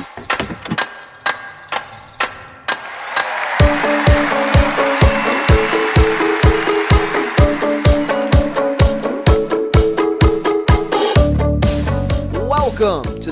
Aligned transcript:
To 0.00 0.29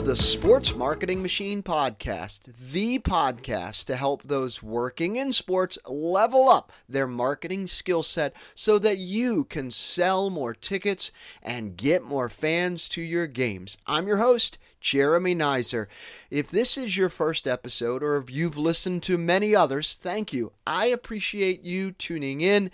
the 0.08 0.16
Sports 0.16 0.74
Marketing 0.74 1.21
Machine 1.21 1.62
Podcast, 1.62 2.51
the 2.72 2.98
podcast 2.98 3.85
to 3.85 3.94
help 3.94 4.22
those 4.22 4.62
working 4.62 5.16
in 5.16 5.34
sports 5.34 5.76
level 5.87 6.48
up 6.48 6.72
their 6.88 7.06
marketing 7.06 7.66
skill 7.66 8.03
set 8.03 8.34
so 8.54 8.79
that 8.79 8.97
you 8.97 9.44
can 9.44 9.71
sell 9.71 10.30
more 10.30 10.54
tickets 10.54 11.12
and 11.42 11.76
get 11.76 12.02
more 12.02 12.30
fans 12.30 12.88
to 12.88 13.02
your 13.02 13.26
games. 13.26 13.76
I'm 13.87 14.06
your 14.06 14.16
host, 14.16 14.56
Jeremy 14.80 15.34
Nizer. 15.34 15.88
If 16.30 16.51
this 16.51 16.79
is 16.79 16.97
your 16.97 17.11
first 17.11 17.47
episode 17.47 18.02
or 18.02 18.16
if 18.16 18.30
you've 18.30 18.56
listened 18.56 19.02
to 19.02 19.19
many 19.19 19.55
others, 19.55 19.93
thank 19.93 20.33
you. 20.33 20.52
I 20.66 20.87
appreciate 20.87 21.65
you 21.65 21.93
tuning 21.93 22.41
in. 22.41 22.70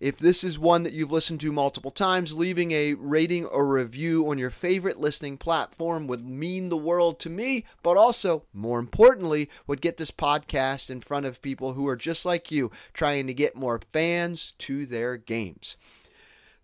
If 0.00 0.18
this 0.18 0.44
is 0.44 0.58
one 0.58 0.82
that 0.82 0.92
you've 0.92 1.12
listened 1.12 1.40
to 1.40 1.52
multiple 1.52 1.90
times, 1.90 2.34
leaving 2.34 2.72
a 2.72 2.94
rating 2.94 3.46
or 3.46 3.66
review 3.66 4.28
on 4.30 4.38
your 4.38 4.50
favorite 4.50 5.00
listening 5.00 5.38
platform 5.38 6.06
would 6.06 6.26
mean 6.26 6.68
the 6.68 6.76
world 6.76 7.18
to 7.20 7.30
me, 7.30 7.64
but 7.82 7.96
also, 7.96 8.44
more 8.52 8.78
importantly, 8.78 9.48
would 9.66 9.80
get 9.80 9.96
this 9.96 10.10
podcast 10.10 10.90
in 10.90 11.00
front 11.00 11.26
of 11.26 11.42
people 11.42 11.74
who 11.74 11.86
are 11.86 11.96
just 11.96 12.24
like 12.24 12.50
you, 12.50 12.70
trying 12.92 13.26
to 13.26 13.34
get 13.34 13.56
more 13.56 13.80
fans 13.92 14.52
to 14.58 14.86
their 14.86 15.16
games. 15.16 15.76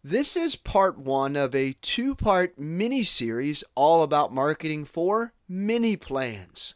This 0.03 0.34
is 0.34 0.56
part 0.56 0.98
one 0.98 1.37
of 1.37 1.55
a 1.55 1.77
two 1.83 2.15
part 2.15 2.59
mini 2.59 3.05
series 3.05 3.62
all 3.75 4.03
about 4.03 4.33
marketing 4.33 4.87
for 4.87 5.34
mini 5.47 5.95
plans. 5.95 6.75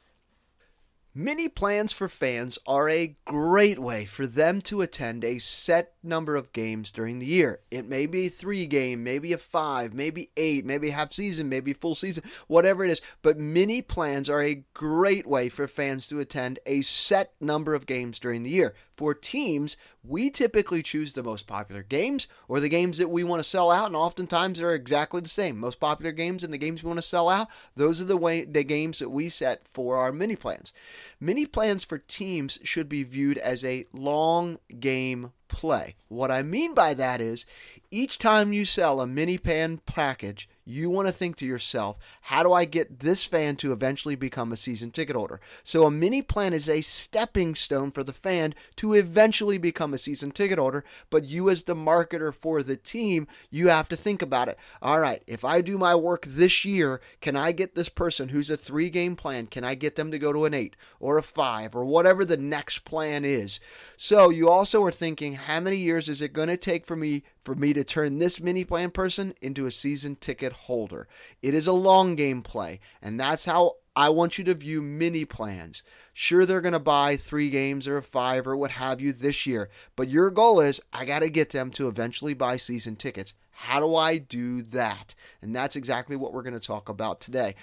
Mini 1.16 1.48
plans 1.48 1.92
for 1.92 2.08
fans 2.08 2.58
are 2.66 2.88
a 2.88 3.14
great 3.24 3.78
way 3.78 4.04
for 4.04 4.26
them 4.26 4.60
to 4.60 4.80
attend 4.80 5.22
a 5.22 5.38
set 5.38 5.92
number 6.02 6.34
of 6.34 6.52
games 6.52 6.90
during 6.90 7.20
the 7.20 7.26
year. 7.26 7.60
It 7.70 7.88
may 7.88 8.06
be 8.06 8.26
a 8.26 8.30
three 8.30 8.66
game, 8.66 9.04
maybe 9.04 9.32
a 9.32 9.38
five, 9.38 9.94
maybe 9.94 10.30
eight, 10.36 10.64
maybe 10.64 10.90
half 10.90 11.12
season, 11.12 11.48
maybe 11.48 11.72
full 11.72 11.94
season, 11.94 12.24
whatever 12.48 12.84
it 12.84 12.90
is. 12.90 13.00
But 13.22 13.38
mini 13.38 13.80
plans 13.80 14.28
are 14.28 14.42
a 14.42 14.64
great 14.74 15.24
way 15.24 15.48
for 15.48 15.68
fans 15.68 16.08
to 16.08 16.18
attend 16.18 16.58
a 16.66 16.82
set 16.82 17.32
number 17.40 17.76
of 17.76 17.86
games 17.86 18.18
during 18.18 18.42
the 18.42 18.50
year. 18.50 18.74
For 18.96 19.14
teams, 19.14 19.76
we 20.04 20.30
typically 20.30 20.82
choose 20.82 21.14
the 21.14 21.22
most 21.22 21.46
popular 21.46 21.82
games 21.82 22.28
or 22.46 22.60
the 22.60 22.68
games 22.68 22.98
that 22.98 23.10
we 23.10 23.24
want 23.24 23.42
to 23.42 23.48
sell 23.48 23.70
out, 23.70 23.86
and 23.86 23.96
oftentimes 23.96 24.58
they're 24.58 24.72
exactly 24.72 25.20
the 25.20 25.28
same. 25.28 25.58
Most 25.58 25.80
popular 25.80 26.12
games 26.12 26.44
and 26.44 26.52
the 26.52 26.58
games 26.58 26.82
we 26.82 26.88
want 26.88 26.98
to 26.98 27.02
sell 27.02 27.28
out, 27.28 27.48
those 27.74 28.00
are 28.00 28.04
the 28.04 28.16
way 28.16 28.44
the 28.44 28.62
games 28.62 28.98
that 28.98 29.08
we 29.08 29.28
set 29.28 29.66
for 29.66 29.96
our 29.96 30.12
mini 30.12 30.36
plans. 30.36 30.72
Mini 31.20 31.46
plans 31.46 31.84
for 31.84 31.98
teams 31.98 32.58
should 32.62 32.88
be 32.88 33.02
viewed 33.02 33.38
as 33.38 33.64
a 33.64 33.86
long 33.92 34.58
game 34.80 35.32
play. 35.48 35.94
What 36.08 36.30
I 36.30 36.42
mean 36.42 36.74
by 36.74 36.94
that 36.94 37.20
is 37.20 37.46
each 37.90 38.18
time 38.18 38.52
you 38.52 38.64
sell 38.64 39.00
a 39.00 39.06
mini 39.06 39.38
plan 39.38 39.80
package, 39.86 40.48
you 40.64 40.90
want 40.90 41.06
to 41.06 41.12
think 41.12 41.36
to 41.36 41.46
yourself, 41.46 41.96
how 42.22 42.42
do 42.42 42.52
I 42.52 42.64
get 42.64 43.00
this 43.00 43.24
fan 43.24 43.56
to 43.56 43.72
eventually 43.72 44.14
become 44.14 44.52
a 44.52 44.56
season 44.56 44.90
ticket 44.90 45.16
holder? 45.16 45.40
So 45.62 45.86
a 45.86 45.90
mini 45.90 46.22
plan 46.22 46.52
is 46.52 46.68
a 46.68 46.80
stepping 46.80 47.54
stone 47.54 47.90
for 47.90 48.02
the 48.02 48.12
fan 48.12 48.54
to 48.76 48.94
eventually 48.94 49.58
become 49.58 49.92
a 49.92 49.98
season 49.98 50.30
ticket 50.30 50.58
holder, 50.58 50.84
but 51.10 51.24
you 51.24 51.50
as 51.50 51.64
the 51.64 51.74
marketer 51.74 52.32
for 52.34 52.62
the 52.62 52.76
team, 52.76 53.26
you 53.50 53.68
have 53.68 53.88
to 53.90 53.96
think 53.96 54.22
about 54.22 54.48
it. 54.48 54.58
All 54.80 55.00
right, 55.00 55.22
if 55.26 55.44
I 55.44 55.60
do 55.60 55.76
my 55.76 55.94
work 55.94 56.24
this 56.26 56.64
year, 56.64 57.00
can 57.20 57.36
I 57.36 57.52
get 57.52 57.74
this 57.74 57.88
person 57.88 58.30
who's 58.30 58.50
a 58.50 58.56
3 58.56 58.90
game 58.90 59.16
plan, 59.16 59.46
can 59.46 59.64
I 59.64 59.74
get 59.74 59.96
them 59.96 60.10
to 60.10 60.18
go 60.18 60.32
to 60.32 60.44
an 60.44 60.54
8 60.54 60.76
or 61.00 61.18
a 61.18 61.22
5 61.22 61.76
or 61.76 61.84
whatever 61.84 62.24
the 62.24 62.36
next 62.36 62.84
plan 62.84 63.24
is? 63.24 63.60
So 63.96 64.30
you 64.30 64.48
also 64.48 64.82
are 64.84 64.92
thinking 64.92 65.34
how 65.34 65.60
many 65.60 65.76
years 65.76 66.08
is 66.08 66.22
it 66.22 66.32
going 66.32 66.48
to 66.48 66.56
take 66.56 66.86
for 66.86 66.96
me 66.96 67.22
for 67.44 67.54
me 67.54 67.74
to 67.74 67.84
turn 67.84 68.18
this 68.18 68.40
mini 68.40 68.64
plan 68.64 68.90
person 68.90 69.34
into 69.42 69.66
a 69.66 69.70
season 69.70 70.16
ticket 70.16 70.53
holder. 70.54 71.06
It 71.42 71.54
is 71.54 71.66
a 71.66 71.72
long 71.72 72.14
game 72.14 72.42
play, 72.42 72.80
and 73.02 73.18
that's 73.18 73.44
how 73.44 73.76
I 73.96 74.08
want 74.08 74.38
you 74.38 74.44
to 74.44 74.54
view 74.54 74.82
mini 74.82 75.24
plans. 75.24 75.82
Sure, 76.12 76.44
they're 76.44 76.60
going 76.60 76.72
to 76.72 76.80
buy 76.80 77.16
three 77.16 77.50
games 77.50 77.86
or 77.86 78.00
five 78.02 78.46
or 78.46 78.56
what 78.56 78.72
have 78.72 79.00
you 79.00 79.12
this 79.12 79.46
year, 79.46 79.68
but 79.96 80.08
your 80.08 80.30
goal 80.30 80.60
is 80.60 80.80
I 80.92 81.04
got 81.04 81.20
to 81.20 81.30
get 81.30 81.50
them 81.50 81.70
to 81.72 81.88
eventually 81.88 82.34
buy 82.34 82.56
season 82.56 82.96
tickets. 82.96 83.34
How 83.50 83.80
do 83.80 83.94
I 83.94 84.18
do 84.18 84.62
that? 84.62 85.14
And 85.40 85.54
that's 85.54 85.76
exactly 85.76 86.16
what 86.16 86.32
we're 86.32 86.42
going 86.42 86.54
to 86.54 86.60
talk 86.60 86.88
about 86.88 87.20
today. 87.20 87.54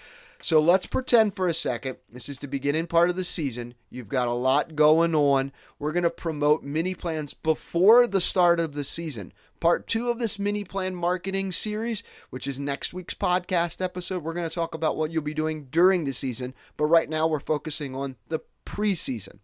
So 0.43 0.59
let's 0.59 0.87
pretend 0.87 1.35
for 1.35 1.47
a 1.47 1.53
second. 1.53 1.97
This 2.11 2.27
is 2.27 2.39
the 2.39 2.47
beginning 2.47 2.87
part 2.87 3.11
of 3.11 3.15
the 3.15 3.23
season. 3.23 3.75
You've 3.91 4.07
got 4.09 4.27
a 4.27 4.33
lot 4.33 4.75
going 4.75 5.13
on. 5.13 5.51
We're 5.77 5.91
going 5.91 6.03
to 6.03 6.09
promote 6.09 6.63
mini 6.63 6.95
plans 6.95 7.35
before 7.35 8.07
the 8.07 8.21
start 8.21 8.59
of 8.59 8.73
the 8.73 8.83
season. 8.83 9.33
Part 9.59 9.85
two 9.85 10.09
of 10.09 10.17
this 10.17 10.39
mini 10.39 10.63
plan 10.63 10.95
marketing 10.95 11.51
series, 11.51 12.01
which 12.31 12.47
is 12.47 12.59
next 12.59 12.91
week's 12.91 13.13
podcast 13.13 13.83
episode, 13.83 14.23
we're 14.23 14.33
going 14.33 14.49
to 14.49 14.53
talk 14.53 14.73
about 14.73 14.97
what 14.97 15.11
you'll 15.11 15.21
be 15.21 15.35
doing 15.35 15.65
during 15.65 16.05
the 16.05 16.13
season. 16.13 16.55
But 16.75 16.85
right 16.85 17.07
now, 17.07 17.27
we're 17.27 17.39
focusing 17.39 17.95
on 17.95 18.15
the 18.29 18.39
preseason. 18.65 19.37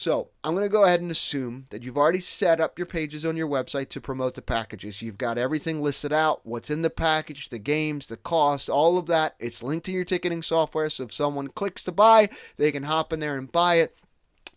So 0.00 0.30
I'm 0.42 0.54
going 0.54 0.64
to 0.64 0.72
go 0.72 0.84
ahead 0.84 1.02
and 1.02 1.10
assume 1.10 1.66
that 1.68 1.82
you've 1.82 1.98
already 1.98 2.20
set 2.20 2.58
up 2.58 2.78
your 2.78 2.86
pages 2.86 3.22
on 3.22 3.36
your 3.36 3.46
website 3.46 3.90
to 3.90 4.00
promote 4.00 4.34
the 4.34 4.40
packages. 4.40 5.02
You've 5.02 5.18
got 5.18 5.36
everything 5.36 5.82
listed 5.82 6.10
out, 6.10 6.40
what's 6.42 6.70
in 6.70 6.80
the 6.80 6.88
package, 6.88 7.50
the 7.50 7.58
games, 7.58 8.06
the 8.06 8.16
cost, 8.16 8.70
all 8.70 8.96
of 8.96 9.04
that. 9.08 9.34
It's 9.38 9.62
linked 9.62 9.84
to 9.86 9.92
your 9.92 10.04
ticketing 10.04 10.42
software. 10.42 10.88
So 10.88 11.04
if 11.04 11.12
someone 11.12 11.48
clicks 11.48 11.82
to 11.82 11.92
buy, 11.92 12.30
they 12.56 12.72
can 12.72 12.84
hop 12.84 13.12
in 13.12 13.20
there 13.20 13.36
and 13.36 13.52
buy 13.52 13.74
it. 13.74 13.94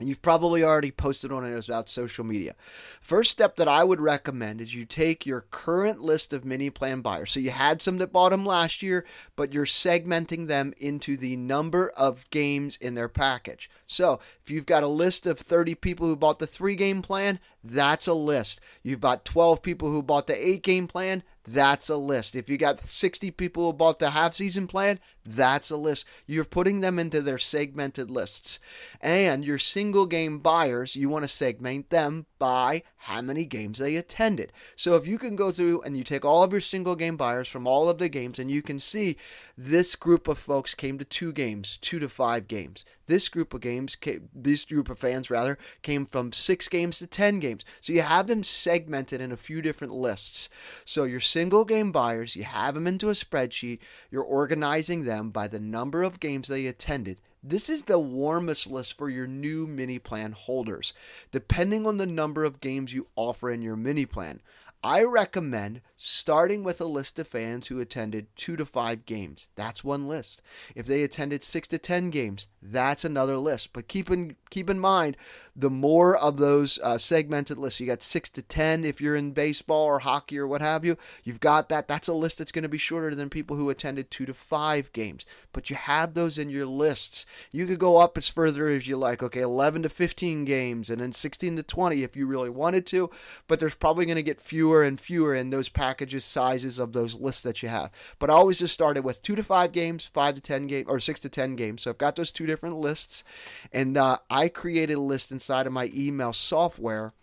And 0.03 0.09
you've 0.09 0.21
probably 0.21 0.65
already 0.65 0.91
posted 0.91 1.31
on 1.31 1.45
it 1.45 1.69
about 1.69 1.87
social 1.87 2.25
media. 2.25 2.55
First 2.99 3.31
step 3.31 3.55
that 3.55 3.69
I 3.69 3.85
would 3.85 4.01
recommend 4.01 4.59
is 4.59 4.75
you 4.75 4.83
take 4.83 5.25
your 5.25 5.45
current 5.49 6.01
list 6.01 6.33
of 6.33 6.43
mini 6.43 6.69
plan 6.69 6.99
buyers. 6.99 7.31
So 7.31 7.39
you 7.39 7.51
had 7.51 7.81
some 7.81 7.99
that 7.99 8.11
bought 8.11 8.31
them 8.31 8.45
last 8.45 8.83
year, 8.83 9.05
but 9.37 9.53
you're 9.53 9.63
segmenting 9.63 10.47
them 10.47 10.73
into 10.77 11.15
the 11.15 11.37
number 11.37 11.89
of 11.95 12.29
games 12.31 12.75
in 12.81 12.95
their 12.95 13.07
package. 13.07 13.69
So 13.87 14.19
if 14.43 14.51
you've 14.51 14.65
got 14.65 14.83
a 14.83 14.89
list 14.89 15.25
of 15.25 15.39
30 15.39 15.75
people 15.75 16.05
who 16.05 16.17
bought 16.17 16.39
the 16.39 16.47
three 16.47 16.75
game 16.75 17.01
plan, 17.01 17.39
that's 17.63 18.05
a 18.05 18.13
list. 18.13 18.59
You've 18.81 18.99
got 18.99 19.23
12 19.23 19.61
people 19.61 19.89
who 19.89 20.03
bought 20.03 20.27
the 20.27 20.35
eight 20.35 20.63
game 20.63 20.85
plan, 20.85 21.23
that's 21.45 21.89
a 21.89 21.97
list. 21.97 22.35
If 22.35 22.49
you 22.49 22.57
got 22.57 22.79
60 22.79 23.31
people 23.31 23.65
who 23.65 23.73
bought 23.73 23.99
the 23.99 24.11
half 24.11 24.35
season 24.35 24.67
plan, 24.67 24.99
that's 25.25 25.69
a 25.69 25.77
list. 25.77 26.05
You're 26.25 26.45
putting 26.45 26.79
them 26.79 26.97
into 26.97 27.21
their 27.21 27.37
segmented 27.37 28.09
lists. 28.09 28.59
And 29.01 29.43
your 29.43 29.57
single 29.57 30.05
game 30.05 30.39
buyers, 30.39 30.95
you 30.95 31.09
want 31.09 31.23
to 31.23 31.29
segment 31.29 31.89
them 31.89 32.25
by 32.39 32.83
how 32.97 33.21
many 33.21 33.45
games 33.45 33.79
they 33.79 33.97
attended. 33.97 34.53
So 34.75 34.95
if 34.95 35.05
you 35.05 35.17
can 35.17 35.35
go 35.35 35.51
through 35.51 35.81
and 35.81 35.97
you 35.97 36.03
take 36.03 36.23
all 36.23 36.43
of 36.43 36.51
your 36.51 36.61
single 36.61 36.95
game 36.95 37.17
buyers 37.17 37.47
from 37.47 37.67
all 37.67 37.89
of 37.89 37.97
the 37.97 38.09
games 38.09 38.39
and 38.39 38.49
you 38.49 38.61
can 38.61 38.79
see 38.79 39.17
this 39.57 39.95
group 39.95 40.27
of 40.27 40.39
folks 40.39 40.73
came 40.73 40.97
to 40.97 41.05
two 41.05 41.33
games, 41.33 41.77
two 41.81 41.99
to 41.99 42.07
five 42.07 42.47
games. 42.47 42.85
This 43.05 43.29
group 43.29 43.53
of 43.53 43.61
games, 43.61 43.95
came, 43.95 44.29
this 44.33 44.65
group 44.65 44.89
of 44.89 44.99
fans 44.99 45.29
rather, 45.29 45.57
came 45.81 46.05
from 46.05 46.31
six 46.31 46.67
games 46.67 46.99
to 46.99 47.07
10 47.07 47.39
games. 47.39 47.65
So 47.81 47.93
you 47.93 48.01
have 48.01 48.27
them 48.27 48.43
segmented 48.43 49.21
in 49.21 49.31
a 49.31 49.37
few 49.37 49.61
different 49.61 49.93
lists. 49.93 50.49
So 50.85 51.03
your 51.03 51.19
single 51.19 51.65
game 51.65 51.91
buyers, 51.91 52.35
you 52.35 52.43
have 52.43 52.75
them 52.75 52.87
into 52.87 53.09
a 53.09 53.13
spreadsheet, 53.13 53.79
you're 54.11 54.23
organizing 54.23 55.03
them 55.03 55.29
by 55.29 55.47
the 55.47 55.59
number 55.59 56.03
of 56.03 56.19
games 56.19 56.47
they 56.47 56.67
attended 56.67 57.19
this 57.45 57.69
is 57.69 57.83
the 57.83 57.99
warmest 57.99 58.71
list 58.71 58.97
for 58.97 59.09
your 59.09 59.27
new 59.27 59.67
mini 59.67 59.99
plan 59.99 60.31
holders, 60.31 60.93
depending 61.29 61.85
on 61.85 61.97
the 61.97 62.05
number 62.05 62.45
of 62.45 62.61
games 62.61 62.93
you 62.93 63.07
offer 63.17 63.51
in 63.51 63.61
your 63.61 63.75
mini 63.75 64.05
plan. 64.05 64.39
I 64.81 65.03
recommend 65.03 65.81
starting 66.05 66.65
with 66.65 66.81
a 66.81 66.85
list 66.85 67.17
of 67.17 67.25
fans 67.25 67.67
who 67.67 67.79
attended 67.79 68.27
two 68.35 68.57
to 68.57 68.65
five 68.65 69.05
games. 69.05 69.47
That's 69.55 69.85
one 69.85 70.05
list. 70.05 70.41
If 70.75 70.85
they 70.85 71.01
attended 71.01 71.43
six 71.43 71.65
to 71.69 71.77
ten 71.77 72.09
games, 72.09 72.47
that's 72.61 73.05
another 73.05 73.37
list. 73.37 73.71
But 73.71 73.87
keep 73.87 74.11
in 74.11 74.35
keep 74.49 74.69
in 74.69 74.79
mind, 74.79 75.15
the 75.55 75.69
more 75.69 76.17
of 76.17 76.35
those 76.35 76.77
uh, 76.83 76.97
segmented 76.97 77.57
lists, 77.57 77.79
you 77.79 77.87
got 77.87 78.03
six 78.03 78.29
to 78.31 78.41
ten 78.41 78.83
if 78.83 78.99
you're 78.99 79.15
in 79.15 79.31
baseball 79.31 79.85
or 79.85 79.99
hockey 79.99 80.37
or 80.37 80.45
what 80.45 80.59
have 80.59 80.83
you. 80.83 80.97
You've 81.23 81.39
got 81.39 81.69
that. 81.69 81.87
That's 81.87 82.09
a 82.09 82.13
list 82.13 82.37
that's 82.37 82.51
going 82.51 82.63
to 82.63 82.69
be 82.69 82.77
shorter 82.77 83.15
than 83.15 83.29
people 83.29 83.55
who 83.55 83.69
attended 83.69 84.11
two 84.11 84.25
to 84.25 84.33
five 84.33 84.91
games. 84.91 85.25
But 85.53 85.69
you 85.69 85.77
have 85.77 86.15
those 86.15 86.37
in 86.37 86.49
your 86.49 86.65
lists. 86.65 87.25
You 87.49 87.65
could 87.65 87.79
go 87.79 87.99
up 87.99 88.17
as 88.17 88.27
further 88.27 88.67
as 88.67 88.87
you 88.87 88.97
like. 88.97 89.23
Okay, 89.23 89.41
11 89.41 89.83
to 89.83 89.89
15 89.89 90.43
games, 90.43 90.89
and 90.89 90.99
then 91.01 91.13
16 91.13 91.55
to 91.55 91.63
20 91.63 92.03
if 92.03 92.17
you 92.17 92.25
really 92.25 92.49
wanted 92.49 92.85
to. 92.87 93.09
But 93.47 93.61
there's 93.61 93.75
probably 93.75 94.05
going 94.05 94.17
to 94.17 94.21
get 94.21 94.41
fewer 94.41 94.83
and 94.83 94.99
fewer 94.99 95.33
in 95.33 95.49
those 95.49 95.69
packages 95.93 96.25
sizes 96.25 96.79
of 96.79 96.91
those 96.93 97.13
lists 97.13 97.43
that 97.43 97.61
you 97.61 97.69
have. 97.69 97.91
But 98.17 98.31
I 98.31 98.33
always 98.33 98.57
just 98.57 98.73
started 98.73 99.03
with 99.03 99.21
two 99.21 99.35
to 99.35 99.43
five 99.43 99.71
games, 99.71 100.07
five 100.07 100.33
to 100.33 100.41
10 100.41 100.65
games, 100.65 100.87
or 100.89 100.99
six 100.99 101.19
to 101.19 101.29
10 101.29 101.55
games. 101.55 101.83
So 101.83 101.91
I've 101.91 101.99
got 101.99 102.15
those 102.15 102.31
two 102.31 102.47
different 102.47 102.77
lists, 102.77 103.23
and 103.71 103.95
uh, 103.95 104.17
I 104.27 104.47
created 104.47 104.95
a 104.95 104.99
list 104.99 105.31
inside 105.31 105.67
of 105.67 105.73
my 105.73 105.91
email 105.93 106.33
software 106.33 107.13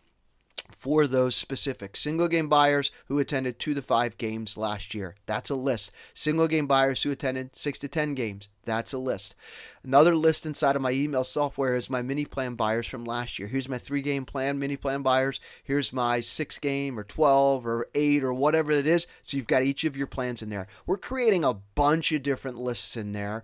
for 0.75 1.07
those 1.07 1.37
specific 1.37 1.97
single 1.97 2.29
game 2.29 2.49
buyers 2.49 2.91
who 3.07 3.19
attended 3.19 3.59
two 3.59 3.75
to 3.75 3.83
five 3.83 4.19
games 4.19 4.57
last 4.57 4.95
year. 4.95 5.17
That's 5.27 5.51
a 5.51 5.55
list. 5.55 5.93
Single 6.15 6.49
game 6.49 6.67
buyers 6.67 7.03
who 7.03 7.11
attended 7.11 7.57
six 7.57 7.79
to 7.81 7.89
10 7.89 8.15
games. 8.15 8.49
That's 8.65 8.93
a 8.93 8.99
list. 8.99 9.35
Another 9.83 10.15
list 10.15 10.47
inside 10.47 10.77
of 10.77 10.83
my 10.83 10.93
email 10.93 11.25
software 11.25 11.75
is 11.75 11.91
my 11.91 12.03
mini 12.03 12.25
plan 12.25 12.55
buyers 12.55 12.87
from 12.87 13.05
last 13.05 13.39
year. 13.39 13.49
Here's 13.49 13.69
my 13.69 13.79
three 13.79 14.03
game 14.03 14.25
plan, 14.25 14.59
mini 14.59 14.77
plan 14.77 15.03
buyers. 15.03 15.41
Here's 15.65 15.93
my 15.93 16.21
six 16.21 16.59
game 16.59 16.99
or 16.99 17.05
12 17.05 17.67
or 17.67 17.89
eight 17.95 18.23
or 18.23 18.33
whatever 18.33 18.73
it 18.73 18.87
is. 18.87 19.07
So 19.27 19.37
you've 19.37 19.47
got 19.47 19.63
each 19.63 19.85
of 19.85 19.97
your 19.97 20.07
plans 20.07 20.43
in 20.43 20.51
there. 20.51 20.67
We're 20.87 20.99
creating 20.99 21.45
a 21.45 21.55
bunch 21.55 22.13
of 22.13 22.23
different 22.23 22.59
lists 22.59 22.97
in 22.97 23.13
there. 23.13 23.43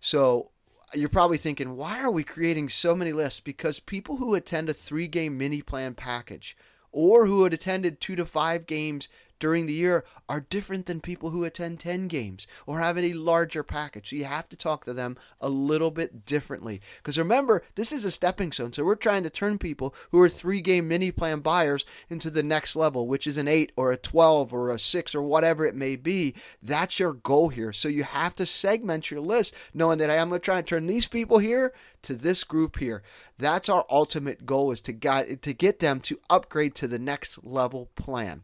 So 0.00 0.50
you're 0.94 1.08
probably 1.08 1.38
thinking, 1.38 1.76
why 1.76 2.00
are 2.00 2.10
we 2.10 2.22
creating 2.24 2.68
so 2.68 2.94
many 2.94 3.12
lists? 3.12 3.40
Because 3.40 3.80
people 3.80 4.16
who 4.16 4.34
attend 4.34 4.68
a 4.68 4.74
three 4.74 5.06
game 5.06 5.36
mini 5.36 5.62
plan 5.62 5.94
package 5.94 6.56
or 6.92 7.26
who 7.26 7.44
had 7.44 7.52
attended 7.52 8.00
two 8.00 8.16
to 8.16 8.24
five 8.24 8.66
games 8.66 9.08
during 9.38 9.66
the 9.66 9.72
year 9.72 10.04
are 10.28 10.40
different 10.40 10.86
than 10.86 11.00
people 11.00 11.30
who 11.30 11.44
attend 11.44 11.80
10 11.80 12.08
games 12.08 12.46
or 12.66 12.80
have 12.80 12.98
a 12.98 13.12
larger 13.14 13.62
package. 13.62 14.10
So 14.10 14.16
you 14.16 14.24
have 14.24 14.48
to 14.50 14.56
talk 14.56 14.84
to 14.84 14.92
them 14.92 15.16
a 15.40 15.48
little 15.48 15.90
bit 15.90 16.26
differently. 16.26 16.80
Because 16.98 17.18
remember, 17.18 17.62
this 17.74 17.92
is 17.92 18.04
a 18.04 18.10
stepping 18.10 18.52
stone. 18.52 18.72
So 18.72 18.84
we're 18.84 18.94
trying 18.94 19.22
to 19.22 19.30
turn 19.30 19.58
people 19.58 19.94
who 20.10 20.20
are 20.20 20.28
three 20.28 20.60
game 20.60 20.88
mini 20.88 21.10
plan 21.10 21.40
buyers 21.40 21.84
into 22.10 22.30
the 22.30 22.42
next 22.42 22.76
level, 22.76 23.06
which 23.06 23.26
is 23.26 23.36
an 23.36 23.48
8 23.48 23.72
or 23.76 23.90
a 23.92 23.96
12 23.96 24.52
or 24.52 24.70
a 24.70 24.78
6 24.78 25.14
or 25.14 25.22
whatever 25.22 25.66
it 25.66 25.74
may 25.74 25.96
be. 25.96 26.34
That's 26.62 26.98
your 26.98 27.14
goal 27.14 27.48
here. 27.48 27.72
So 27.72 27.88
you 27.88 28.04
have 28.04 28.34
to 28.36 28.46
segment 28.46 29.10
your 29.10 29.20
list 29.20 29.54
knowing 29.72 29.98
that 29.98 30.10
I'm 30.10 30.28
going 30.28 30.40
to 30.40 30.44
try 30.44 30.58
and 30.58 30.66
turn 30.66 30.86
these 30.86 31.08
people 31.08 31.38
here 31.38 31.72
to 32.02 32.14
this 32.14 32.44
group 32.44 32.78
here. 32.78 33.02
That's 33.38 33.68
our 33.68 33.86
ultimate 33.90 34.46
goal 34.46 34.72
is 34.72 34.80
to 34.82 34.92
get, 34.92 35.42
to 35.42 35.52
get 35.52 35.78
them 35.78 36.00
to 36.00 36.20
upgrade 36.28 36.74
to 36.76 36.88
the 36.88 36.98
next 36.98 37.44
level 37.44 37.90
plan. 37.94 38.42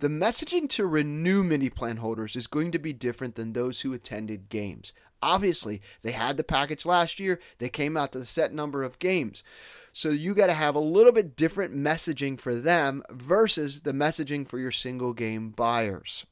The 0.00 0.08
messaging 0.08 0.68
to 0.70 0.86
renew 0.86 1.42
mini 1.42 1.70
plan 1.70 1.96
holders 1.96 2.36
is 2.36 2.46
going 2.46 2.70
to 2.70 2.78
be 2.78 2.92
different 2.92 3.34
than 3.34 3.52
those 3.52 3.80
who 3.80 3.92
attended 3.92 4.48
games. 4.48 4.92
Obviously, 5.20 5.82
they 6.02 6.12
had 6.12 6.36
the 6.36 6.44
package 6.44 6.86
last 6.86 7.18
year, 7.18 7.40
they 7.58 7.68
came 7.68 7.96
out 7.96 8.12
to 8.12 8.20
the 8.20 8.24
set 8.24 8.54
number 8.54 8.84
of 8.84 9.00
games. 9.00 9.42
So 9.92 10.10
you 10.10 10.34
got 10.34 10.46
to 10.46 10.52
have 10.52 10.76
a 10.76 10.80
little 10.80 11.10
bit 11.10 11.34
different 11.34 11.74
messaging 11.74 12.38
for 12.38 12.54
them 12.54 13.02
versus 13.10 13.80
the 13.80 13.92
messaging 13.92 14.46
for 14.46 14.60
your 14.60 14.70
single 14.70 15.12
game 15.12 15.50
buyers. 15.50 16.24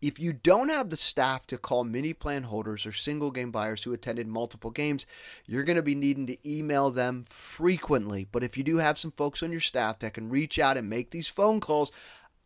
If 0.00 0.20
you 0.20 0.32
don't 0.32 0.68
have 0.68 0.90
the 0.90 0.96
staff 0.96 1.48
to 1.48 1.58
call 1.58 1.82
mini 1.82 2.12
plan 2.12 2.44
holders 2.44 2.86
or 2.86 2.92
single 2.92 3.32
game 3.32 3.50
buyers 3.50 3.82
who 3.82 3.92
attended 3.92 4.28
multiple 4.28 4.70
games, 4.70 5.04
you're 5.46 5.64
going 5.64 5.76
to 5.76 5.82
be 5.82 5.96
needing 5.96 6.26
to 6.28 6.48
email 6.48 6.90
them 6.90 7.24
frequently. 7.28 8.28
But 8.30 8.44
if 8.44 8.56
you 8.56 8.62
do 8.62 8.76
have 8.76 8.98
some 8.98 9.10
folks 9.10 9.42
on 9.42 9.50
your 9.50 9.60
staff 9.60 9.98
that 9.98 10.14
can 10.14 10.28
reach 10.28 10.60
out 10.60 10.76
and 10.76 10.88
make 10.88 11.10
these 11.10 11.28
phone 11.28 11.58
calls, 11.58 11.90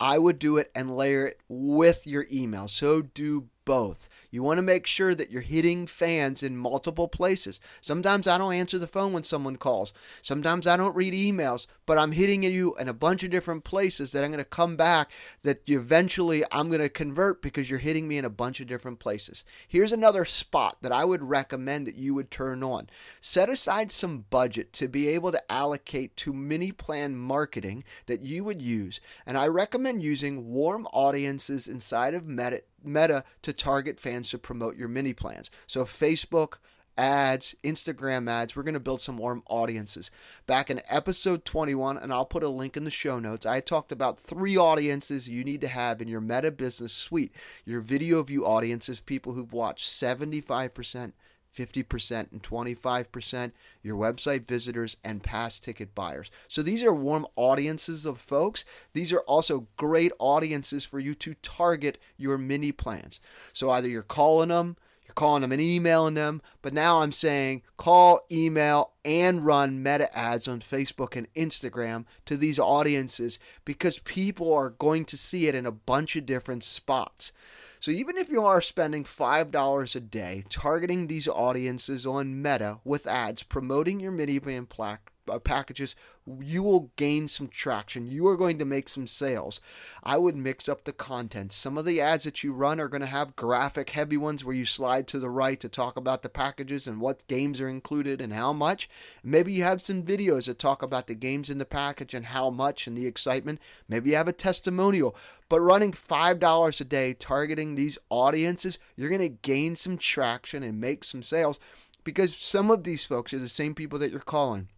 I 0.01 0.19
would 0.19 0.39
do 0.39 0.57
it 0.57 0.71
and 0.75 0.97
layer 0.97 1.27
it 1.27 1.41
with 1.49 2.07
your 2.07 2.27
email. 2.33 2.69
So 2.69 3.03
do 3.03 3.49
both. 3.71 4.09
You 4.33 4.43
want 4.43 4.59
to 4.59 4.63
make 4.63 4.85
sure 4.85 5.15
that 5.15 5.31
you're 5.31 5.43
hitting 5.43 5.87
fans 5.87 6.43
in 6.43 6.57
multiple 6.57 7.07
places. 7.07 7.61
Sometimes 7.81 8.27
I 8.27 8.37
don't 8.37 8.53
answer 8.53 8.79
the 8.79 8.89
phone 8.89 9.13
when 9.13 9.23
someone 9.23 9.55
calls. 9.55 9.93
Sometimes 10.23 10.67
I 10.67 10.77
don't 10.77 10.97
read 10.97 11.15
emails, 11.15 11.69
but 11.87 11.97
I'm 11.97 12.11
hitting 12.11 12.43
you 12.43 12.75
in 12.81 12.89
a 12.89 12.93
bunch 12.93 13.23
of 13.23 13.31
different 13.31 13.63
places 13.63 14.11
that 14.11 14.25
I'm 14.25 14.33
going 14.33 14.39
to 14.43 14.45
come 14.45 14.75
back 14.75 15.13
that 15.43 15.63
eventually 15.69 16.43
I'm 16.51 16.69
going 16.69 16.81
to 16.81 16.89
convert 16.89 17.43
because 17.43 17.71
you're 17.71 17.79
hitting 17.79 18.09
me 18.09 18.19
in 18.19 18.25
a 18.25 18.31
bunch 18.31 18.59
of 18.59 18.67
different 18.67 18.99
places. 18.99 19.45
Here's 19.69 19.93
another 19.93 20.25
spot 20.25 20.79
that 20.83 20.91
I 20.91 21.05
would 21.05 21.23
recommend 21.23 21.87
that 21.87 21.95
you 21.95 22.13
would 22.15 22.33
turn 22.33 22.65
on. 22.65 22.91
Set 23.21 23.49
aside 23.49 23.93
some 23.93 24.27
budget 24.31 24.73
to 24.73 24.89
be 24.89 25.07
able 25.07 25.31
to 25.31 25.53
allocate 25.53 26.17
to 26.17 26.33
mini 26.33 26.73
plan 26.73 27.15
marketing 27.15 27.85
that 28.07 28.23
you 28.23 28.43
would 28.43 28.61
use. 28.61 29.01
And 29.25 29.39
I 29.39 29.47
recommend 29.47 30.03
using 30.03 30.51
warm 30.51 30.89
audiences 30.93 31.69
inside 31.69 32.15
of 32.15 32.27
Meta 32.27 32.65
Meta 32.85 33.25
to 33.43 33.53
target 33.53 33.99
fans 34.01 34.31
to 34.31 34.39
promote 34.39 34.77
your 34.77 34.89
mini 34.89 35.13
plans. 35.13 35.51
So 35.67 35.85
Facebook 35.85 36.59
ads, 37.01 37.55
Instagram 37.65 38.29
ads, 38.29 38.55
we're 38.55 38.63
going 38.63 38.75
to 38.75 38.81
build 38.81 39.01
some 39.01 39.17
warm 39.17 39.43
audiences. 39.49 40.11
Back 40.47 40.71
in 40.71 40.83
episode 40.89 41.45
21, 41.45 41.97
and 41.97 42.13
I'll 42.13 42.27
put 42.27 42.43
a 42.43 42.49
link 42.49 42.77
in 42.77 42.85
the 42.85 42.91
show 42.91 43.19
notes, 43.19 43.47
I 43.47 43.61
talked 43.61 43.91
about 43.91 44.21
three 44.21 44.57
audiences 44.57 45.29
you 45.29 45.43
need 45.43 45.63
to 45.63 45.69
have 45.69 46.01
in 46.03 46.09
your 46.09 46.21
Meta 46.21 46.51
Business 46.51 46.93
Suite. 46.93 47.33
Your 47.65 47.81
video 47.81 48.23
view 48.23 48.45
audiences, 48.47 49.01
people 49.01 49.33
who've 49.33 49.53
watched 49.53 49.89
75% 49.89 51.13
50% 51.57 52.33
and 52.33 52.43
25%, 52.43 53.53
your 53.83 53.97
website 53.97 54.47
visitors, 54.47 54.97
and 55.03 55.23
past 55.23 55.65
ticket 55.65 55.95
buyers. 55.95 56.31
So 56.49 56.63
these 56.63 56.83
are 56.83 56.95
warm 56.95 57.27
audiences 57.37 58.07
of 58.07 58.19
folks. 58.19 58.65
These 58.93 59.13
are 59.13 59.21
also 59.21 59.67
great 59.77 60.13
audiences 60.19 60.85
for 60.85 60.99
you 61.01 61.15
to 61.17 61.35
target 61.43 61.99
your 62.17 62.39
mini 62.39 62.73
plans. 62.73 63.21
So 63.53 63.71
either 63.71 63.89
you're 63.89 64.03
calling 64.03 64.49
them, 64.49 64.77
you're 65.11 65.15
calling 65.15 65.43
them 65.43 65.51
and 65.51 65.61
emailing 65.61 66.15
them, 66.15 66.41
but 66.63 66.73
now 66.73 67.03
I'm 67.03 67.11
saying 67.11 67.63
call, 67.77 68.21
email, 68.31 68.93
and 69.05 69.45
run 69.45 69.83
meta 69.83 70.17
ads 70.17 70.47
on 70.47 70.61
Facebook 70.61 71.17
and 71.17 71.33
Instagram 71.35 72.05
to 72.27 72.37
these 72.37 72.61
audiences 72.61 73.41
because 73.65 73.99
people 73.99 74.55
are 74.55 74.71
going 74.71 75.05
to 75.07 75.17
see 75.17 75.49
it 75.49 75.57
in 75.57 75.67
a 75.67 75.73
bunch 75.73 76.15
of 76.15 76.27
different 76.27 76.63
spots. 76.63 77.33
So 77.81 77.91
even 77.91 78.19
if 78.19 78.29
you 78.29 78.45
are 78.45 78.61
spending 78.61 79.05
$5 79.05 79.95
a 79.95 80.01
day 80.01 80.45
targeting 80.51 81.07
these 81.07 81.27
audiences 81.27 82.05
on 82.05 82.43
Meta 82.43 82.81
with 82.85 83.07
ads 83.07 83.43
promoting 83.43 84.01
your 84.01 84.13
mini 84.13 84.39
plan 84.39 84.67
pack 84.67 85.13
Uh, 85.31 85.39
packages, 85.39 85.95
you 86.41 86.63
will 86.63 86.91
gain 86.97 87.29
some 87.29 87.49
traction. 87.49 88.07
You 88.07 88.27
are 88.29 88.37
going 88.37 88.59
to 88.59 88.65
make 88.65 88.89
some 88.89 89.07
sales. 89.07 89.61
I 90.03 90.17
would 90.19 90.37
mix 90.37 90.69
up 90.69 90.85
the 90.85 90.93
content. 90.93 91.53
Some 91.53 91.79
of 91.79 91.85
the 91.85 92.01
ads 92.01 92.25
that 92.25 92.43
you 92.43 92.53
run 92.53 92.81
are 92.81 92.89
going 92.89 93.01
to 93.01 93.07
have 93.07 93.37
graphic 93.37 93.91
heavy 93.91 94.17
ones 94.17 94.45
where 94.45 94.55
you 94.55 94.67
slide 94.67 95.07
to 95.09 95.19
the 95.19 95.31
right 95.31 95.59
to 95.61 95.69
talk 95.69 95.97
about 95.97 96.23
the 96.23 96.29
packages 96.29 96.87
and 96.87 97.01
what 97.01 97.27
games 97.27 97.61
are 97.61 97.69
included 97.69 98.21
and 98.21 98.33
how 98.33 98.53
much. 98.53 98.89
Maybe 99.23 99.53
you 99.53 99.63
have 99.63 99.83
some 99.83 100.03
videos 100.03 100.47
that 100.47 100.59
talk 100.59 100.83
about 100.83 101.07
the 101.07 101.15
games 101.15 101.51
in 101.51 101.59
the 101.59 101.65
package 101.65 102.15
and 102.15 102.27
how 102.27 102.51
much 102.51 102.87
and 102.87 102.97
the 102.97 103.07
excitement. 103.07 103.61
Maybe 103.89 104.11
you 104.11 104.17
have 104.17 104.29
a 104.29 104.33
testimonial. 104.33 105.17
But 105.49 105.61
running 105.61 105.93
$5 105.93 106.81
a 106.81 106.85
day 106.85 107.13
targeting 107.15 107.75
these 107.75 107.99
audiences, 108.09 108.79
you're 108.97 109.09
going 109.09 109.21
to 109.21 109.29
gain 109.29 109.75
some 109.75 109.99
traction 109.99 110.63
and 110.63 110.81
make 110.81 111.03
some 111.03 111.23
sales 111.23 111.59
because 112.05 112.37
some 112.37 112.71
of 112.71 112.85
these 112.85 113.05
folks 113.05 113.33
are 113.33 113.39
the 113.39 113.49
same 113.49 113.75
people 113.75 113.99
that 113.99 114.11
you're 114.11 114.21
calling. 114.21 114.69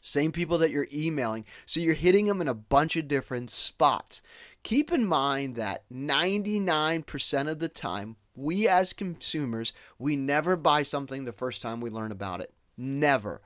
Same 0.00 0.32
people 0.32 0.58
that 0.58 0.70
you're 0.70 0.88
emailing. 0.92 1.44
So 1.66 1.80
you're 1.80 1.94
hitting 1.94 2.26
them 2.26 2.40
in 2.40 2.48
a 2.48 2.54
bunch 2.54 2.96
of 2.96 3.08
different 3.08 3.50
spots. 3.50 4.22
Keep 4.62 4.92
in 4.92 5.06
mind 5.06 5.56
that 5.56 5.84
99% 5.92 7.48
of 7.48 7.58
the 7.58 7.68
time, 7.68 8.16
we 8.34 8.68
as 8.68 8.92
consumers, 8.92 9.72
we 9.98 10.16
never 10.16 10.56
buy 10.56 10.82
something 10.82 11.24
the 11.24 11.32
first 11.32 11.62
time 11.62 11.80
we 11.80 11.90
learn 11.90 12.12
about 12.12 12.40
it. 12.40 12.52
Never. 12.76 13.40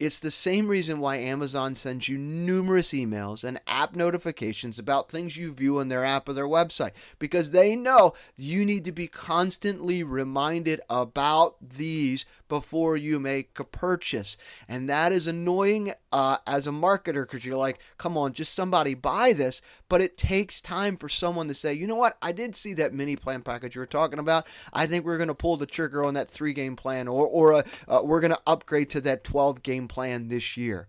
It's 0.00 0.18
the 0.18 0.30
same 0.30 0.68
reason 0.68 0.98
why 0.98 1.16
Amazon 1.16 1.74
sends 1.74 2.08
you 2.08 2.16
numerous 2.16 2.94
emails 2.94 3.44
and 3.44 3.60
app 3.66 3.94
notifications 3.94 4.78
about 4.78 5.10
things 5.10 5.36
you 5.36 5.52
view 5.52 5.78
on 5.78 5.88
their 5.88 6.06
app 6.06 6.26
or 6.26 6.32
their 6.32 6.48
website 6.48 6.92
because 7.18 7.50
they 7.50 7.76
know 7.76 8.14
you 8.34 8.64
need 8.64 8.86
to 8.86 8.92
be 8.92 9.06
constantly 9.06 10.02
reminded 10.02 10.80
about 10.88 11.56
these 11.60 12.24
before 12.50 12.96
you 12.96 13.18
make 13.20 13.58
a 13.58 13.64
purchase. 13.64 14.36
And 14.68 14.88
that 14.90 15.12
is 15.12 15.26
annoying 15.26 15.92
uh, 16.12 16.38
as 16.46 16.66
a 16.66 16.70
marketer 16.70 17.22
because 17.22 17.46
you're 17.46 17.56
like, 17.56 17.78
come 17.96 18.18
on, 18.18 18.34
just 18.34 18.52
somebody 18.52 18.92
buy 18.92 19.32
this. 19.32 19.62
But 19.88 20.02
it 20.02 20.18
takes 20.18 20.60
time 20.60 20.96
for 20.96 21.08
someone 21.08 21.48
to 21.48 21.54
say, 21.54 21.72
you 21.72 21.86
know 21.86 21.94
what, 21.94 22.18
I 22.20 22.32
did 22.32 22.56
see 22.56 22.74
that 22.74 22.92
mini 22.92 23.16
plan 23.16 23.42
package 23.42 23.76
you 23.76 23.80
were 23.80 23.86
talking 23.86 24.18
about. 24.18 24.46
I 24.72 24.86
think 24.86 25.04
we're 25.04 25.16
going 25.16 25.28
to 25.28 25.34
pull 25.34 25.56
the 25.56 25.64
trigger 25.64 26.04
on 26.04 26.14
that 26.14 26.30
three 26.30 26.52
game 26.52 26.74
plan 26.74 27.06
or, 27.06 27.26
or 27.26 27.52
a, 27.52 27.64
uh, 27.88 28.02
we're 28.02 28.20
going 28.20 28.32
to 28.32 28.40
upgrade 28.46 28.90
to 28.90 29.00
that 29.02 29.24
12 29.24 29.62
game 29.62 29.86
plan 29.90 30.28
this 30.28 30.56
year. 30.56 30.88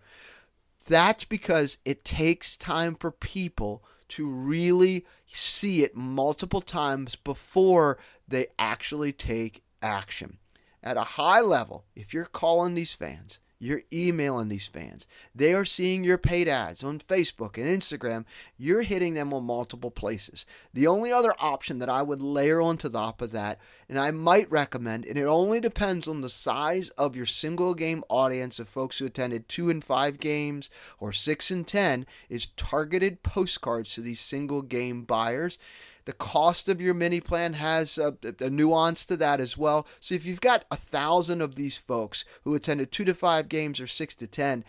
That's 0.87 1.25
because 1.25 1.77
it 1.83 2.05
takes 2.05 2.55
time 2.55 2.95
for 2.95 3.11
people 3.11 3.83
to 4.09 4.27
really 4.27 5.05
see 5.25 5.83
it 5.83 5.95
multiple 5.95 6.61
times 6.61 7.15
before 7.15 7.97
they 8.27 8.47
actually 8.57 9.11
take 9.11 9.63
action. 9.81 10.37
At 10.83 10.97
a 10.97 11.01
high 11.01 11.41
level, 11.41 11.85
if 11.95 12.13
you're 12.13 12.25
calling 12.25 12.73
these 12.73 12.93
fans, 12.93 13.39
you're 13.61 13.83
emailing 13.93 14.49
these 14.49 14.67
fans. 14.67 15.05
They 15.35 15.53
are 15.53 15.65
seeing 15.65 16.03
your 16.03 16.17
paid 16.17 16.47
ads 16.47 16.83
on 16.83 16.97
Facebook 16.97 17.57
and 17.57 17.67
Instagram. 17.67 18.25
You're 18.57 18.81
hitting 18.81 19.13
them 19.13 19.31
on 19.35 19.43
multiple 19.43 19.91
places. 19.91 20.47
The 20.73 20.87
only 20.87 21.11
other 21.11 21.33
option 21.37 21.77
that 21.77 21.89
I 21.89 22.01
would 22.01 22.21
layer 22.23 22.59
on 22.59 22.77
top 22.77 23.21
of 23.21 23.31
that, 23.33 23.59
and 23.87 23.99
I 23.99 24.09
might 24.09 24.49
recommend, 24.49 25.05
and 25.05 25.15
it 25.15 25.25
only 25.25 25.59
depends 25.59 26.07
on 26.07 26.21
the 26.21 26.29
size 26.29 26.89
of 26.97 27.15
your 27.15 27.27
single 27.27 27.75
game 27.75 28.03
audience 28.09 28.59
of 28.59 28.67
folks 28.67 28.97
who 28.97 29.05
attended 29.05 29.47
two 29.47 29.69
and 29.69 29.83
five 29.83 30.17
games 30.17 30.71
or 30.99 31.13
six 31.13 31.51
and 31.51 31.67
ten, 31.67 32.07
is 32.29 32.47
targeted 32.57 33.21
postcards 33.21 33.93
to 33.93 34.01
these 34.01 34.19
single 34.19 34.63
game 34.63 35.03
buyers. 35.03 35.59
The 36.05 36.13
cost 36.13 36.67
of 36.67 36.81
your 36.81 36.93
mini 36.93 37.21
plan 37.21 37.53
has 37.53 37.97
a, 37.97 38.15
a, 38.39 38.49
nuance 38.49 39.05
to 39.05 39.17
that 39.17 39.39
as 39.39 39.57
well. 39.57 39.85
So 39.99 40.15
if 40.15 40.25
you've 40.25 40.41
got 40.41 40.65
a 40.71 40.75
thousand 40.75 41.41
of 41.41 41.55
these 41.55 41.77
folks 41.77 42.25
who 42.43 42.55
attended 42.55 42.91
two 42.91 43.05
to 43.05 43.13
five 43.13 43.49
games 43.49 43.79
or 43.79 43.87
six 43.87 44.15
to 44.15 44.27
ten, 44.27 44.63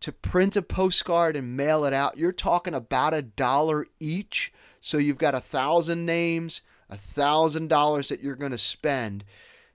to 0.00 0.12
print 0.12 0.56
a 0.56 0.62
postcard 0.62 1.36
and 1.36 1.56
mail 1.56 1.84
it 1.84 1.92
out, 1.92 2.16
you're 2.16 2.32
talking 2.32 2.74
about 2.74 3.12
a 3.12 3.22
dollar 3.22 3.86
each. 3.98 4.52
So 4.80 4.96
you've 4.96 5.18
got 5.18 5.34
a 5.34 5.40
thousand 5.40 6.06
names, 6.06 6.62
a 6.88 6.96
thousand 6.96 7.68
dollars 7.68 8.08
that 8.08 8.22
you're 8.22 8.34
going 8.34 8.52
to 8.52 8.58
spend 8.58 9.24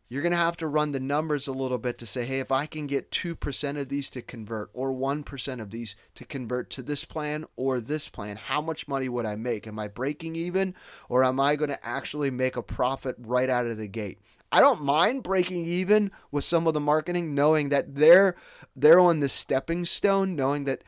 you're 0.08 0.22
going 0.22 0.32
to 0.32 0.38
have 0.38 0.58
to 0.58 0.68
run 0.68 0.92
the 0.92 1.00
numbers 1.00 1.48
a 1.48 1.52
little 1.52 1.80
bit 1.80 1.98
to 1.98 2.06
say, 2.06 2.26
hey, 2.26 2.40
if 2.40 2.52
I 2.52 2.68
can 2.68 2.86
get 2.86 3.12
2% 3.12 3.80
of 3.80 3.90
these 3.90 4.10
to 4.12 4.22
convert 4.22 4.70
or 4.74 4.92
1% 4.92 5.62
of 5.62 5.72
these 5.72 5.96
to 6.14 6.26
convert 6.26 6.70
to 6.72 6.84
this 6.84 7.06
plan 7.06 7.46
or 7.56 7.80
this 7.80 8.08
plan, 8.08 8.38
how 8.38 8.62
much 8.62 8.88
money 8.88 9.10
would 9.10 9.26
I 9.26 9.36
make? 9.36 9.66
Am 9.66 9.80
I 9.80 9.88
breaking 9.88 10.36
even 10.36 10.76
or 11.10 11.24
am 11.24 11.40
I 11.40 11.56
going 11.56 11.70
to 11.70 11.86
actually 11.86 12.30
make 12.30 12.56
a 12.56 12.62
profit 12.62 13.16
right 13.20 13.50
out 13.50 13.66
of 13.66 13.78
the 13.78 13.88
gate? 13.88 14.20
I 14.52 14.60
don't 14.60 14.84
mind 14.84 15.24
breaking 15.24 15.66
even 15.66 16.12
with 16.32 16.44
some 16.44 16.68
of 16.68 16.74
the 16.74 16.80
marketing, 16.80 17.36
knowing 17.36 17.70
that 17.70 17.96
they're 17.96 18.36
they're 18.76 19.00
on 19.00 19.20
the 19.20 19.28
stepping 19.28 19.86
stone, 19.86 20.36
knowing 20.36 20.66
that 20.66 20.84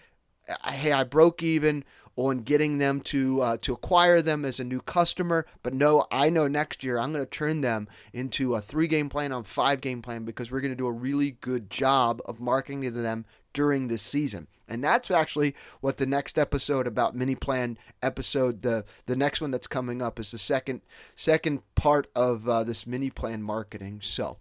hey, 0.65 0.91
I 0.91 1.03
broke 1.03 1.43
even 1.43 1.83
on 2.17 2.39
getting 2.39 2.79
them 2.79 2.99
to 2.99 3.41
uh, 3.41 3.57
to 3.61 3.73
acquire 3.73 4.21
them 4.21 4.43
as 4.43 4.59
a 4.59 4.63
new 4.63 4.81
customer. 4.81 5.45
But 5.63 5.73
no, 5.73 6.07
I 6.11 6.29
know 6.29 6.47
next 6.47 6.83
year 6.83 6.97
I'm 6.99 7.13
going 7.13 7.23
to 7.23 7.29
turn 7.29 7.61
them 7.61 7.87
into 8.11 8.55
a 8.55 8.61
three 8.61 8.87
game 8.87 9.07
plan 9.07 9.31
on 9.31 9.45
five 9.45 9.79
game 9.79 10.01
plan 10.01 10.25
because 10.25 10.51
we're 10.51 10.59
going 10.59 10.71
to 10.71 10.75
do 10.75 10.87
a 10.87 10.91
really 10.91 11.31
good 11.31 11.69
job 11.69 12.21
of 12.25 12.41
marketing 12.41 12.81
to 12.81 12.91
them 12.91 13.25
during 13.53 13.87
this 13.87 14.01
season. 14.01 14.47
And 14.67 14.83
that's 14.83 15.09
actually 15.09 15.55
what 15.79 15.97
the 15.97 16.05
next 16.05 16.37
episode 16.37 16.87
about 16.87 17.15
mini 17.15 17.35
plan 17.35 17.77
episode 18.01 18.63
the 18.63 18.83
the 19.05 19.15
next 19.15 19.39
one 19.39 19.51
that's 19.51 19.67
coming 19.67 20.01
up 20.01 20.19
is 20.19 20.31
the 20.31 20.37
second 20.37 20.81
second 21.15 21.61
part 21.75 22.07
of 22.15 22.49
uh, 22.49 22.63
this 22.63 22.85
mini 22.85 23.09
plan 23.09 23.43
marketing. 23.43 24.01
So 24.01 24.37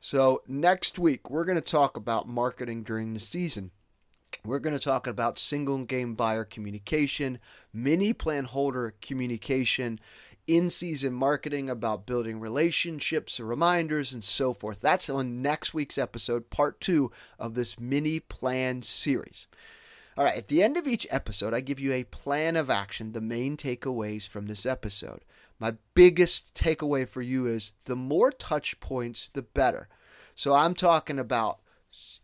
so 0.00 0.42
next 0.48 0.98
week 0.98 1.30
we're 1.30 1.44
going 1.44 1.56
to 1.56 1.62
talk 1.62 1.96
about 1.96 2.26
marketing 2.26 2.82
during 2.82 3.14
the 3.14 3.20
season. 3.20 3.70
We're 4.48 4.60
going 4.60 4.76
to 4.76 4.82
talk 4.82 5.06
about 5.06 5.38
single 5.38 5.84
game 5.84 6.14
buyer 6.14 6.42
communication, 6.42 7.38
mini 7.70 8.14
plan 8.14 8.44
holder 8.44 8.94
communication, 9.02 10.00
in 10.46 10.70
season 10.70 11.12
marketing 11.12 11.68
about 11.68 12.06
building 12.06 12.40
relationships, 12.40 13.38
reminders, 13.38 14.14
and 14.14 14.24
so 14.24 14.54
forth. 14.54 14.80
That's 14.80 15.10
on 15.10 15.42
next 15.42 15.74
week's 15.74 15.98
episode, 15.98 16.48
part 16.48 16.80
two 16.80 17.12
of 17.38 17.52
this 17.52 17.78
mini 17.78 18.20
plan 18.20 18.80
series. 18.80 19.46
All 20.16 20.24
right, 20.24 20.38
at 20.38 20.48
the 20.48 20.62
end 20.62 20.78
of 20.78 20.86
each 20.86 21.06
episode, 21.10 21.52
I 21.52 21.60
give 21.60 21.78
you 21.78 21.92
a 21.92 22.04
plan 22.04 22.56
of 22.56 22.70
action, 22.70 23.12
the 23.12 23.20
main 23.20 23.58
takeaways 23.58 24.26
from 24.26 24.46
this 24.46 24.64
episode. 24.64 25.20
My 25.58 25.74
biggest 25.92 26.54
takeaway 26.54 27.06
for 27.06 27.20
you 27.20 27.44
is 27.44 27.72
the 27.84 27.96
more 27.96 28.32
touch 28.32 28.80
points, 28.80 29.28
the 29.28 29.42
better. 29.42 29.88
So 30.34 30.54
I'm 30.54 30.72
talking 30.72 31.18
about 31.18 31.58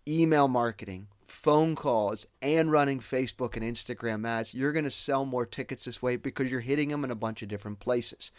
email 0.09 0.49
marketing, 0.49 1.09
phone 1.35 1.75
calls, 1.75 2.26
and 2.41 2.71
running 2.71 3.00
Facebook 3.00 3.57
and 3.57 3.64
Instagram 3.64 4.26
ads, 4.26 4.55
you're 4.55 4.73
going 4.73 4.85
to 4.85 4.91
sell 4.91 5.26
more 5.26 5.45
tickets 5.45 5.85
this 5.85 6.00
way 6.00 6.17
because 6.17 6.50
you're 6.50 6.61
hitting 6.61 6.88
them 6.88 7.05
in 7.05 7.11
a 7.11 7.17
bunch 7.17 7.43
of 7.43 7.49
different 7.49 7.81
places. 7.81 8.31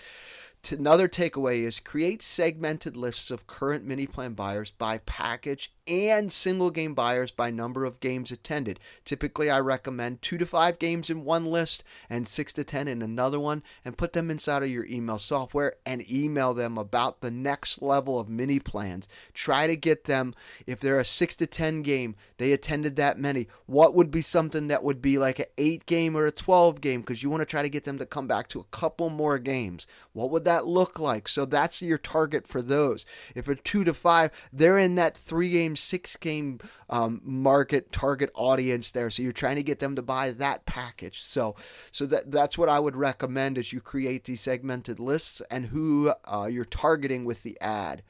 Another 0.72 1.08
takeaway 1.08 1.64
is 1.64 1.80
create 1.80 2.24
segmented 2.24 2.98
lists 2.98 3.30
of 3.30 3.46
current 3.46 3.86
mini 3.86 4.08
plan 4.08 4.34
buyers 4.34 4.72
by 4.72 4.98
package 5.00 5.72
and 5.88 6.32
single 6.32 6.72
game 6.72 6.94
buyers 6.94 7.32
by 7.32 7.51
number 7.51 7.86
of 7.86 8.00
games 8.00 8.32
attended. 8.32 8.80
Typically, 9.04 9.50
I 9.50 9.60
recommend 9.60 10.22
two 10.22 10.38
to 10.38 10.46
five 10.46 10.80
games 10.80 11.10
in 11.10 11.24
one 11.24 11.46
list 11.46 11.84
and 12.10 12.27
six 12.27 12.54
to 12.54 12.63
10 12.63 12.88
in 12.88 13.01
another 13.01 13.39
one, 13.39 13.63
and 13.84 13.98
put 13.98 14.13
them 14.13 14.32
inside 14.32 14.63
of 14.63 14.70
your 14.70 14.86
email 14.86 15.18
software 15.18 15.74
and 15.86 16.10
email 16.10 16.54
them 16.54 16.77
about 16.77 17.22
the 17.22 17.32
next 17.32 17.82
level 17.82 18.20
of 18.20 18.30
mini 18.30 18.60
plans. 18.60 19.08
Try 19.34 19.68
to 19.68 19.75
get 19.75 20.06
them, 20.06 20.34
if 20.65 20.80
they're 20.80 21.00
a 21.00 21.06
six 21.06 21.36
to 21.36 21.48
10 21.48 21.82
game, 21.82 22.15
they 22.38 22.51
attended 22.51 22.96
that 22.96 23.20
many. 23.20 23.48
What 23.65 23.94
would 23.94 24.12
be 24.12 24.22
something 24.22 24.68
that 24.68 24.84
would 24.84 25.01
be 25.01 25.18
like 25.18 25.39
an 25.39 25.46
eight 25.58 25.86
game 25.86 26.15
or 26.15 26.25
a 26.25 26.32
12 26.32 26.82
game? 26.82 27.01
Because 27.01 27.24
you 27.24 27.30
want 27.30 27.42
to 27.42 27.46
try 27.46 27.62
to 27.62 27.70
get 27.70 27.84
them 27.84 27.98
to 28.00 28.06
come 28.06 28.27
back 28.27 28.50
to 28.50 28.60
a 28.60 28.65
couple 28.65 29.10
more 29.10 29.39
games. 29.39 29.88
What 30.13 30.32
would 30.32 30.44
that 30.46 30.68
look 30.68 31.00
like? 31.00 31.27
So 31.27 31.46
that's 31.46 31.82
your 31.82 31.98
target 31.98 32.48
for 32.48 32.62
those. 32.62 33.06
If 33.36 33.48
a 33.48 33.56
two 33.56 33.84
to 33.84 33.94
five, 33.94 34.32
they're 34.51 34.80
in 34.80 34.96
that 34.96 35.18
three 35.18 35.50
six 35.75 36.15
game 36.15 36.60
um, 36.89 37.22
market 37.24 37.91
target 37.91 38.29
audience 38.36 38.91
there. 38.91 39.10
So 39.10 39.24
you're 39.24 39.32
trying 39.32 39.55
to 39.55 39.63
get 39.63 39.79
them 39.79 39.96
to 39.96 40.01
buy 40.01 40.32
that 40.32 40.65
package. 40.65 41.22
So 41.22 41.55
so 41.91 42.05
that 42.05 42.32
that's 42.32 42.58
what 42.58 42.70
I 42.70 42.79
would 42.79 42.96
recommend 42.96 43.58
as 43.58 43.74
you 43.74 43.82
create 43.82 44.24
these 44.25 44.41
segmented 44.41 45.00
lists 45.00 45.41
and 45.50 45.67
who 45.67 46.13
uh, 46.25 46.48
you're 46.51 46.65
targeting 46.65 47.25
with 47.25 47.44
the 47.44 47.60
ad 47.62 48.03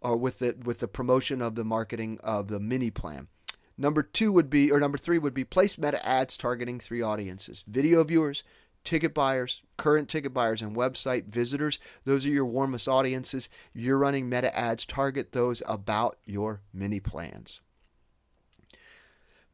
or 0.00 0.16
with 0.16 0.40
the 0.40 0.56
with 0.64 0.80
the 0.80 0.88
promotion 0.88 1.40
of 1.40 1.54
the 1.54 1.64
marketing 1.64 2.18
of 2.22 2.48
the 2.48 2.60
mini 2.60 2.90
plan. 2.90 3.28
Number 3.78 4.02
two 4.02 4.32
would 4.32 4.50
be, 4.50 4.70
or 4.70 4.78
number 4.78 4.98
three 4.98 5.18
would 5.18 5.34
be 5.34 5.44
place 5.44 5.78
meta 5.78 6.04
ads 6.06 6.36
targeting 6.36 6.78
three 6.78 7.02
audiences 7.02 7.64
video 7.66 8.04
viewers, 8.04 8.44
ticket 8.84 9.14
buyers, 9.14 9.62
current 9.76 10.08
ticket 10.08 10.32
buyers, 10.32 10.62
and 10.62 10.76
website 10.76 11.26
visitors. 11.26 11.78
Those 12.04 12.26
are 12.26 12.30
your 12.30 12.46
warmest 12.46 12.88
audiences. 12.88 13.48
You're 13.72 13.98
running 13.98 14.28
meta 14.28 14.56
ads, 14.56 14.86
target 14.86 15.32
those 15.32 15.62
about 15.66 16.18
your 16.24 16.62
mini 16.72 17.00
plans. 17.00 17.60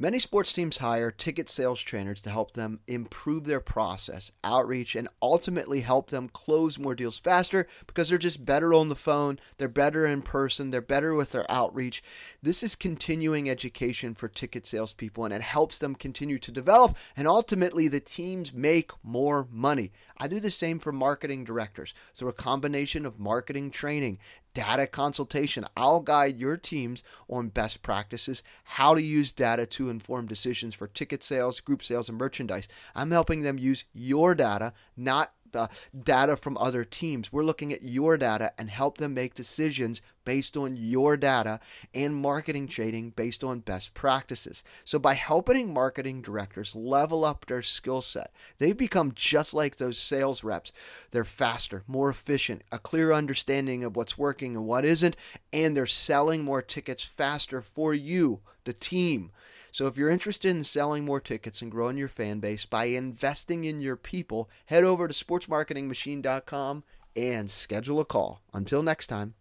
Many 0.00 0.20
sports 0.20 0.52
teams 0.52 0.78
hire 0.78 1.10
ticket 1.10 1.48
sales 1.48 1.80
trainers 1.80 2.20
to 2.20 2.30
help 2.30 2.52
them 2.52 2.78
improve 2.86 3.46
their 3.46 3.58
process, 3.58 4.30
outreach, 4.44 4.94
and 4.94 5.08
ultimately 5.20 5.80
help 5.80 6.10
them 6.10 6.28
close 6.28 6.78
more 6.78 6.94
deals 6.94 7.18
faster 7.18 7.66
because 7.84 8.08
they're 8.08 8.16
just 8.16 8.44
better 8.44 8.72
on 8.72 8.90
the 8.90 8.94
phone, 8.94 9.40
they're 9.56 9.66
better 9.66 10.06
in 10.06 10.22
person, 10.22 10.70
they're 10.70 10.80
better 10.80 11.14
with 11.14 11.32
their 11.32 11.50
outreach. 11.50 12.00
This 12.40 12.62
is 12.62 12.76
continuing 12.76 13.50
education 13.50 14.14
for 14.14 14.28
ticket 14.28 14.68
salespeople 14.68 15.24
and 15.24 15.34
it 15.34 15.42
helps 15.42 15.80
them 15.80 15.96
continue 15.96 16.38
to 16.38 16.52
develop, 16.52 16.96
and 17.16 17.26
ultimately 17.26 17.88
the 17.88 17.98
teams 17.98 18.54
make 18.54 18.92
more 19.02 19.48
money. 19.50 19.90
I 20.16 20.28
do 20.28 20.38
the 20.38 20.48
same 20.48 20.78
for 20.78 20.92
marketing 20.92 21.42
directors 21.42 21.92
through 22.14 22.28
a 22.28 22.34
combination 22.34 23.04
of 23.04 23.18
marketing 23.18 23.72
training, 23.72 24.18
data 24.58 24.88
consultation. 24.88 25.64
I'll 25.76 26.00
guide 26.00 26.40
your 26.40 26.56
teams 26.56 27.04
on 27.28 27.50
best 27.50 27.80
practices, 27.80 28.42
how 28.64 28.92
to 28.96 29.00
use 29.00 29.32
data 29.32 29.66
to 29.66 29.88
inform 29.88 30.26
decisions 30.26 30.74
for 30.74 30.88
ticket 30.88 31.22
sales, 31.22 31.60
group 31.60 31.80
sales, 31.80 32.08
and 32.08 32.18
merchandise. 32.18 32.66
I'm 32.92 33.12
helping 33.12 33.42
them 33.42 33.56
use 33.56 33.84
your 33.94 34.34
data, 34.34 34.72
not 34.96 35.32
the 35.52 35.68
data 35.98 36.36
from 36.36 36.56
other 36.58 36.84
teams. 36.84 37.32
We're 37.32 37.44
looking 37.44 37.72
at 37.72 37.82
your 37.82 38.16
data 38.16 38.52
and 38.58 38.70
help 38.70 38.98
them 38.98 39.14
make 39.14 39.34
decisions 39.34 40.02
based 40.24 40.56
on 40.58 40.76
your 40.76 41.16
data 41.16 41.58
and 41.94 42.14
marketing 42.14 42.68
trading 42.68 43.10
based 43.10 43.42
on 43.42 43.60
best 43.60 43.94
practices. 43.94 44.62
So 44.84 44.98
by 44.98 45.14
helping 45.14 45.72
marketing 45.72 46.20
directors 46.20 46.76
level 46.76 47.24
up 47.24 47.46
their 47.46 47.62
skill 47.62 48.02
set, 48.02 48.30
they 48.58 48.72
become 48.72 49.12
just 49.14 49.54
like 49.54 49.76
those 49.76 49.96
sales 49.96 50.44
reps. 50.44 50.70
They're 51.12 51.24
faster, 51.24 51.82
more 51.86 52.10
efficient, 52.10 52.62
a 52.70 52.78
clear 52.78 53.12
understanding 53.12 53.82
of 53.84 53.96
what's 53.96 54.18
working 54.18 54.54
and 54.54 54.66
what 54.66 54.84
isn't, 54.84 55.16
and 55.52 55.74
they're 55.74 55.86
selling 55.86 56.44
more 56.44 56.60
tickets 56.60 57.02
faster 57.02 57.62
for 57.62 57.94
you, 57.94 58.40
the 58.64 58.74
team. 58.74 59.30
So 59.78 59.86
if 59.86 59.96
you're 59.96 60.10
interested 60.10 60.50
in 60.50 60.64
selling 60.64 61.04
more 61.04 61.20
tickets 61.20 61.62
and 61.62 61.70
growing 61.70 61.96
your 61.96 62.08
fan 62.08 62.40
base 62.40 62.66
by 62.66 62.86
investing 62.86 63.62
in 63.62 63.80
your 63.80 63.94
people, 63.94 64.50
head 64.66 64.82
over 64.82 65.06
to 65.06 65.14
sportsmarketingmachine.com 65.14 66.82
and 67.14 67.48
schedule 67.48 68.00
a 68.00 68.04
call. 68.04 68.42
Until 68.52 68.82
next 68.82 69.06
time. 69.06 69.34